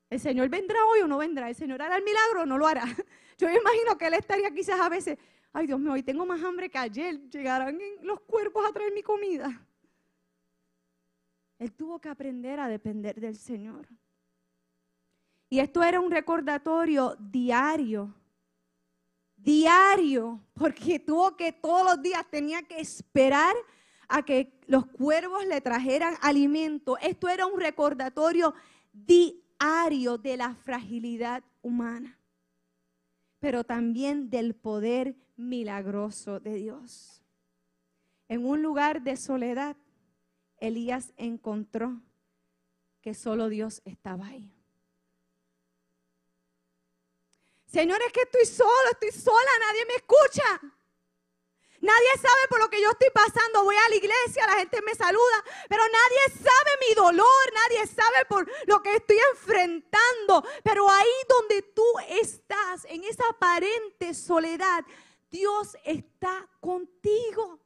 [0.09, 1.49] ¿El Señor vendrá hoy o no vendrá?
[1.49, 2.85] ¿El Señor hará el milagro o no lo hará?
[3.37, 5.17] Yo me imagino que él estaría quizás a veces,
[5.51, 7.19] ay Dios mío, hoy tengo más hambre que ayer.
[7.29, 9.61] Llegarán los cuervos a traer mi comida.
[11.59, 13.89] Él tuvo que aprender a depender del Señor.
[15.55, 18.13] Y esto era un recordatorio diario,
[19.37, 23.55] diario, porque tuvo que todos los días tenía que esperar
[24.09, 26.97] a que los cuervos le trajeran alimento.
[26.97, 28.53] Esto era un recordatorio
[28.91, 32.19] diario de la fragilidad humana,
[33.39, 37.23] pero también del poder milagroso de Dios.
[38.27, 39.77] En un lugar de soledad,
[40.57, 42.01] Elías encontró
[42.99, 44.54] que solo Dios estaba ahí.
[47.75, 50.61] Señor, es que estoy solo, estoy sola, nadie me escucha.
[51.81, 53.65] Nadie sabe por lo que yo estoy pasando.
[53.65, 58.23] Voy a la iglesia, la gente me saluda, pero nadie sabe mi dolor, nadie sabe
[58.29, 60.41] por lo que estoy enfrentando.
[60.63, 64.85] Pero ahí donde tú estás, en esa aparente soledad,
[65.29, 67.59] Dios está contigo.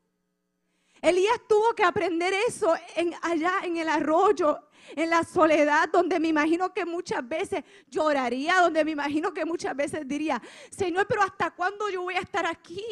[1.04, 2.74] Elías tuvo que aprender eso
[3.22, 8.84] allá en el arroyo, en la soledad, donde me imagino que muchas veces lloraría, donde
[8.86, 12.84] me imagino que muchas veces diría, Señor, pero ¿hasta cuándo yo voy a estar aquí?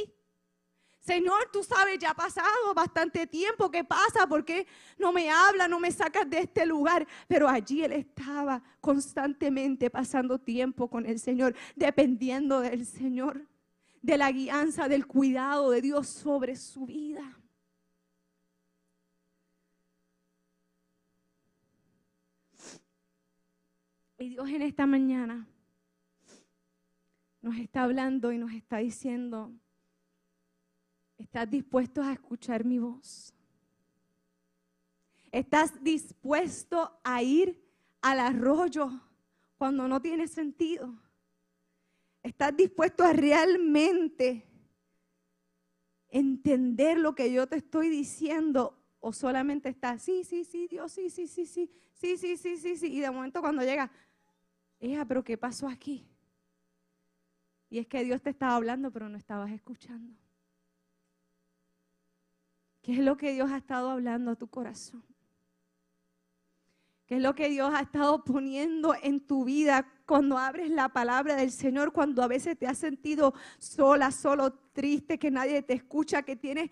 [1.07, 3.71] Señor, tú sabes, ya ha pasado bastante tiempo.
[3.71, 4.27] ¿Qué pasa?
[4.27, 4.67] ¿Por qué
[4.97, 7.07] no me habla, no me sacas de este lugar?
[7.29, 13.47] Pero allí él estaba constantemente pasando tiempo con el Señor, dependiendo del Señor,
[14.01, 17.36] de la guianza, del cuidado de Dios sobre su vida.
[24.19, 25.47] Y Dios en esta mañana
[27.39, 29.53] nos está hablando y nos está diciendo,
[31.19, 33.31] ¿estás dispuesto a escuchar mi voz?
[35.31, 37.63] ¿Estás dispuesto a ir
[38.01, 38.89] al arroyo
[39.55, 40.91] cuando no tiene sentido?
[42.23, 44.47] ¿Estás dispuesto a realmente
[46.09, 48.83] entender lo que yo te estoy diciendo?
[48.99, 52.77] ¿O solamente estás, sí, sí, sí, Dios, sí, sí, sí, sí, sí, sí, sí, sí,
[52.77, 52.93] sí?
[52.93, 53.91] Y de momento cuando llega,
[54.79, 56.07] Hija, pero ¿qué pasó aquí?
[57.69, 60.13] Y es que Dios te estaba hablando, pero no estabas escuchando.
[62.81, 65.03] ¿Qué es lo que Dios ha estado hablando a tu corazón?
[67.05, 71.35] ¿Qué es lo que Dios ha estado poniendo en tu vida cuando abres la palabra
[71.35, 71.91] del Señor?
[71.91, 76.69] Cuando a veces te has sentido sola, solo, triste, que nadie te escucha, que tienes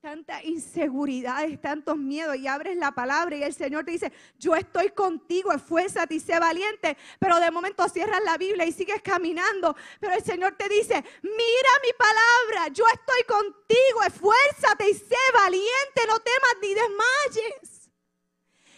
[0.00, 4.90] tantas inseguridades, tantos miedos y abres la palabra y el Señor te dice, yo estoy
[4.90, 10.14] contigo, esfuérzate y sé valiente, pero de momento cierras la Biblia y sigues caminando, pero
[10.14, 16.18] el Señor te dice, mira mi palabra, yo estoy contigo, esfuérzate y sé valiente, no
[16.20, 17.90] temas ni desmayes.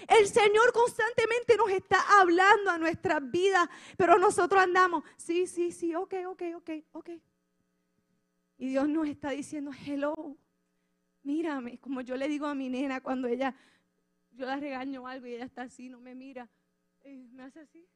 [0.09, 5.95] El Señor constantemente nos está hablando a nuestras vidas, pero nosotros andamos, sí, sí, sí,
[5.95, 7.11] ok, ok, ok, ok.
[8.59, 10.37] Y Dios nos está diciendo, hello,
[11.23, 13.55] mírame, como yo le digo a mi nena cuando ella,
[14.33, 16.49] yo la regaño algo y ella está así, no me mira,
[17.03, 17.87] eh, me hace así.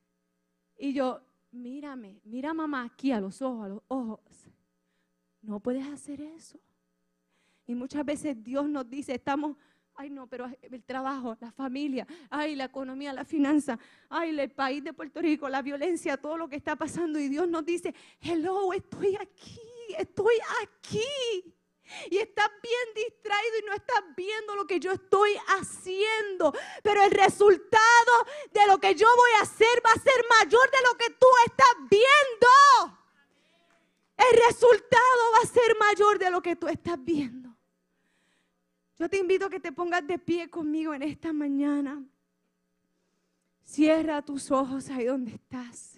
[0.79, 1.21] Y yo,
[1.51, 4.49] mírame, mira mamá aquí a los ojos, a los ojos.
[5.43, 6.59] No puedes hacer eso.
[7.67, 9.57] Y muchas veces Dios nos dice, estamos,
[9.95, 14.85] ay no, pero el trabajo, la familia, ay la economía, la finanza, ay el país
[14.85, 17.19] de Puerto Rico, la violencia, todo lo que está pasando.
[17.19, 19.61] Y Dios nos dice, hello, estoy aquí,
[19.99, 21.57] estoy aquí
[22.11, 26.53] y estás bien distraído y no estás viendo lo que yo estoy haciendo.
[26.83, 28.13] Pero el resultado
[28.53, 31.27] de lo que yo voy a hacer va a ser mayor de lo que tú
[31.47, 32.99] estás viendo.
[34.17, 37.55] El resultado va a ser mayor de lo que tú estás viendo.
[38.99, 42.03] Yo te invito a que te pongas de pie conmigo en esta mañana.
[43.63, 45.96] Cierra tus ojos ahí donde estás.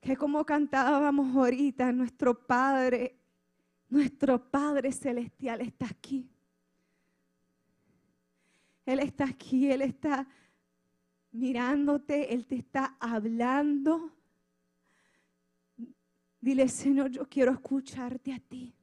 [0.00, 3.18] Que como cantábamos ahorita, nuestro Padre,
[3.88, 6.30] nuestro Padre Celestial está aquí.
[8.86, 10.26] Él está aquí, Él está
[11.32, 14.16] mirándote, Él te está hablando.
[16.40, 18.74] Dile, Señor, yo quiero escucharte a ti.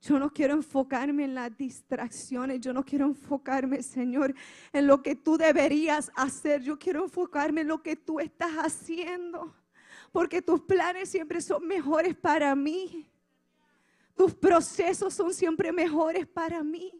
[0.00, 4.34] Yo no quiero enfocarme en las distracciones, yo no quiero enfocarme, Señor,
[4.72, 6.62] en lo que tú deberías hacer.
[6.62, 9.54] Yo quiero enfocarme en lo que tú estás haciendo
[10.12, 13.10] porque tus planes siempre son mejores para mí.
[14.14, 16.92] Tus procesos son siempre mejores para mí.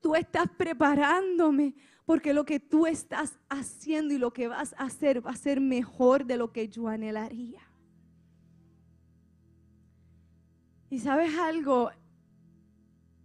[0.00, 1.74] Tú estás preparándome
[2.04, 5.60] porque lo que tú estás haciendo y lo que vas a hacer va a ser
[5.60, 7.60] mejor de lo que yo anhelaría.
[10.90, 11.90] Y sabes algo,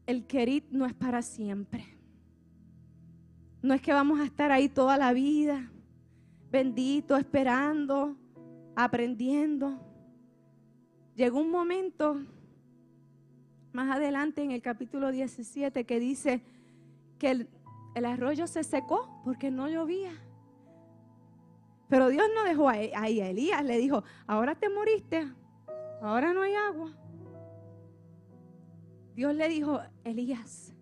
[0.06, 1.86] el querit no es para siempre.
[3.62, 5.70] No es que vamos a estar ahí toda la vida
[6.58, 8.16] bendito, esperando,
[8.76, 9.78] aprendiendo.
[11.16, 12.20] Llegó un momento
[13.74, 16.42] más adelante en el capítulo 17 que dice
[17.20, 17.30] que
[17.94, 20.14] el, arroyo se secó porque no llovía.
[21.90, 25.32] Pero Dios no dejó ahí a Elías, le dijo, ahora te moriste,
[26.02, 26.92] ahora no hay agua.
[29.14, 30.74] Dios le dijo, Elías,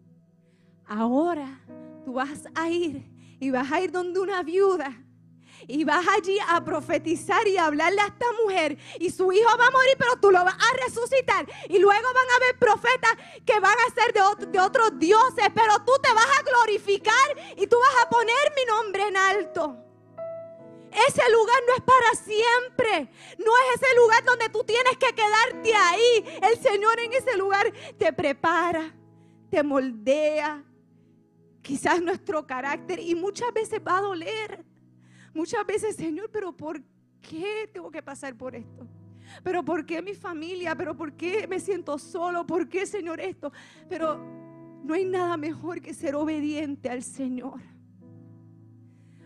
[0.86, 1.60] ahora
[2.06, 3.04] tú vas a ir
[3.42, 5.05] y vas a ir donde una viuda
[5.68, 9.72] y vas allí a profetizar y hablarle a esta mujer y su hijo va a
[9.72, 11.46] morir, pero tú lo vas a resucitar.
[11.70, 13.14] Y luego van a haber profetas
[13.46, 17.68] que van a ser de, de otros dioses, pero tú te vas a glorificar y
[17.68, 19.78] tú vas a poner mi nombre en alto.
[21.08, 23.12] Ese lugar no es para siempre.
[23.38, 26.40] No es ese lugar donde tú tienes que quedarte ahí.
[26.42, 28.96] El Señor en ese lugar te prepara,
[29.50, 30.64] te moldea.
[31.62, 34.64] Quizás nuestro carácter y muchas veces va a doler.
[35.36, 36.82] Muchas veces, Señor, pero ¿por
[37.22, 38.88] qué tengo que pasar por esto?
[39.44, 40.76] Pero ¿por qué mi familia?
[40.76, 42.48] ¿Pero por qué me siento solo?
[42.48, 43.52] ¿Por qué, Señor, esto?
[43.90, 44.18] Pero
[44.82, 47.60] no hay nada mejor que ser obediente al Señor.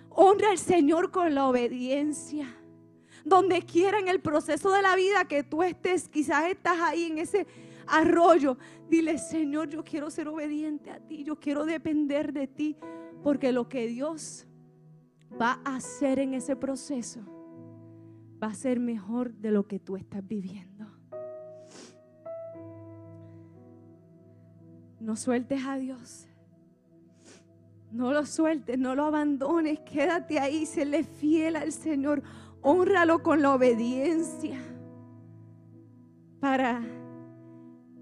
[0.10, 2.56] Honra al Señor con la obediencia.
[3.24, 7.20] Donde quiera en el proceso de la vida que tú estés, quizás estás ahí en
[7.20, 7.46] ese
[7.86, 8.58] arroyo.
[8.90, 12.78] Dile, Señor, yo quiero ser obediente a ti, yo quiero depender de ti,
[13.22, 14.48] porque lo que Dios
[15.40, 17.22] va a hacer en ese proceso
[18.42, 20.88] va a ser mejor de lo que tú estás viviendo.
[25.00, 26.28] No sueltes a Dios.
[27.92, 32.22] No lo sueltes, no lo abandones, quédate ahí, séle fiel al Señor,
[32.62, 34.60] honralo con la obediencia
[36.40, 36.82] para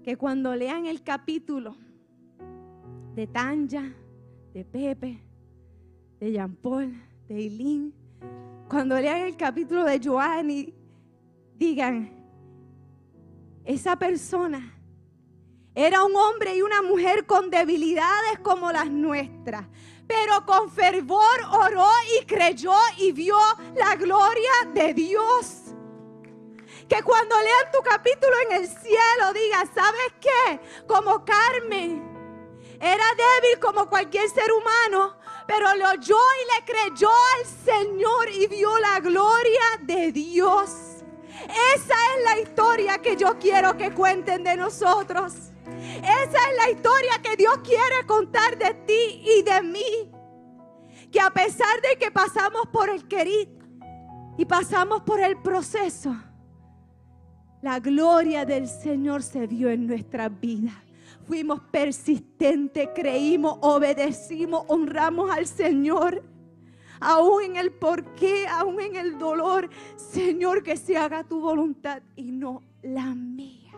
[0.02, 1.74] que cuando lean el capítulo
[3.14, 3.94] de Tanja,
[4.52, 5.22] de Pepe,
[6.20, 6.94] de Jean Paul,
[7.28, 7.92] de
[8.68, 10.74] cuando lean el capítulo de Joanny,
[11.54, 12.10] digan,
[13.64, 14.74] esa persona
[15.74, 19.66] era un hombre y una mujer con debilidades como las nuestras,
[20.06, 23.36] pero con fervor oró y creyó y vio
[23.76, 25.64] la gloria de Dios
[26.88, 30.60] que cuando lean tu capítulo en el cielo diga, ¿sabes qué?
[30.86, 32.18] Como Carmen
[32.80, 35.16] era débil como cualquier ser humano,
[35.48, 40.70] pero lo oyó y le creyó al Señor y vio la gloria de Dios.
[41.74, 45.32] Esa es la historia que yo quiero que cuenten de nosotros.
[46.02, 50.12] Esa es la historia que Dios quiere contar de ti y de mí.
[51.10, 53.48] Que a pesar de que pasamos por el querid
[54.36, 56.14] y pasamos por el proceso,
[57.62, 60.84] la gloria del Señor se vio en nuestra vida.
[61.28, 66.22] Fuimos persistentes, creímos, obedecimos, honramos al Señor.
[67.00, 69.68] Aún en el porqué, aún en el dolor.
[69.96, 73.72] Señor, que se haga tu voluntad y no la mía.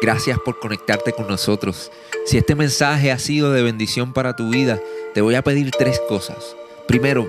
[0.00, 1.90] Gracias por conectarte con nosotros.
[2.24, 4.80] Si este mensaje ha sido de bendición para tu vida,
[5.12, 6.56] te voy a pedir tres cosas.
[6.86, 7.28] Primero,